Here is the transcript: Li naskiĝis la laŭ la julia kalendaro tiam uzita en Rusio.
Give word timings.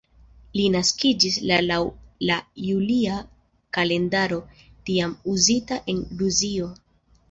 Li 0.53 0.61
naskiĝis 0.75 1.37
la 1.51 1.59
laŭ 1.65 1.77
la 2.31 2.39
julia 2.69 3.21
kalendaro 3.81 4.43
tiam 4.91 5.19
uzita 5.39 5.83
en 5.97 6.07
Rusio. 6.21 6.77